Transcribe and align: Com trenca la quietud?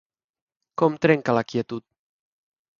Com 0.83 0.97
trenca 1.07 1.37
la 1.41 1.45
quietud? 1.53 1.89